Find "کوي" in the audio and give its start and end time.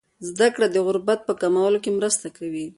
2.37-2.67